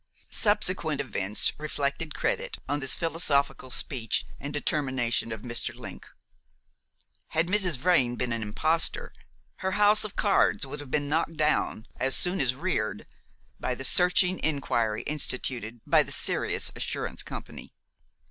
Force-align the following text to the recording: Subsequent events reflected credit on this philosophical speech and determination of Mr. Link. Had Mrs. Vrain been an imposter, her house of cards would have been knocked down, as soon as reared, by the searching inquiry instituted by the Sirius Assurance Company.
Subsequent 0.31 0.99
events 0.99 1.51
reflected 1.59 2.15
credit 2.15 2.57
on 2.67 2.79
this 2.79 2.95
philosophical 2.95 3.69
speech 3.69 4.25
and 4.39 4.51
determination 4.51 5.31
of 5.31 5.43
Mr. 5.43 5.75
Link. 5.75 6.07
Had 7.27 7.45
Mrs. 7.45 7.77
Vrain 7.77 8.15
been 8.15 8.33
an 8.33 8.41
imposter, 8.41 9.13
her 9.57 9.73
house 9.73 10.03
of 10.03 10.15
cards 10.15 10.65
would 10.65 10.79
have 10.79 10.89
been 10.89 11.07
knocked 11.07 11.37
down, 11.37 11.85
as 11.97 12.15
soon 12.15 12.41
as 12.41 12.55
reared, 12.55 13.05
by 13.59 13.75
the 13.75 13.85
searching 13.85 14.39
inquiry 14.39 15.03
instituted 15.03 15.81
by 15.85 16.01
the 16.01 16.11
Sirius 16.11 16.71
Assurance 16.75 17.21
Company. 17.21 17.71